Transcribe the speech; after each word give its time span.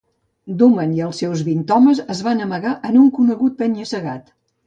Dumand 0.61 0.95
i 0.99 1.03
els 1.07 1.19
seus 1.23 1.43
vint 1.49 1.59
homes 1.75 2.01
es 2.15 2.23
van 2.29 2.41
amagar 2.47 2.73
en 2.91 2.99
un 3.05 3.13
conegut 3.19 3.59
penya-segat. 3.63 4.35